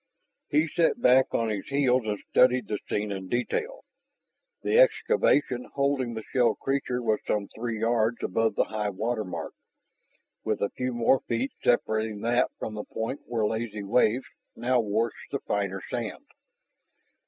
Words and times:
He 0.49 0.67
sat 0.67 0.99
back 0.99 1.31
on 1.31 1.49
his 1.49 1.67
heels 1.67 2.01
and 2.07 2.17
studied 2.31 2.67
the 2.67 2.79
scene 2.89 3.11
in 3.11 3.27
detail. 3.29 3.85
The 4.63 4.79
excavation 4.79 5.65
holding 5.75 6.15
the 6.15 6.23
shelled 6.33 6.57
creature 6.57 7.03
was 7.03 7.19
some 7.27 7.47
three 7.49 7.81
yards 7.81 8.17
above 8.23 8.55
the 8.55 8.63
high 8.63 8.89
water 8.89 9.23
mark, 9.23 9.53
with 10.43 10.59
a 10.59 10.71
few 10.71 10.91
more 10.95 11.19
feet 11.27 11.51
separating 11.63 12.21
that 12.21 12.49
from 12.57 12.73
the 12.73 12.83
point 12.85 13.19
where 13.25 13.45
lazy 13.45 13.83
waves 13.83 14.25
now 14.55 14.79
washed 14.79 15.29
the 15.29 15.39
finer 15.41 15.83
sand. 15.87 16.25